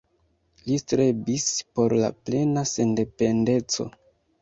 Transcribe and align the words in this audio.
Li 0.69 0.77
strebis 0.83 1.45
por 1.81 1.97
la 2.01 2.11
plena 2.25 2.67
sendependeco. 2.75 3.91